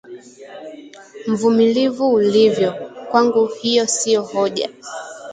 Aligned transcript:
Mvumilivu 1.27 2.13
ulivyo, 2.13 2.71
kwangu 3.09 3.45
hiyo 3.47 3.85
siyo 3.87 4.21
hoja 4.23 4.69